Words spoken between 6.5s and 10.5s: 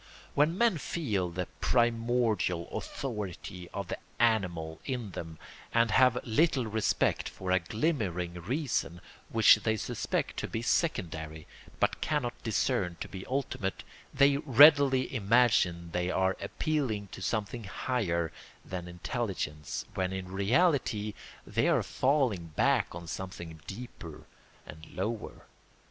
respect for a glimmering reason which they suspect to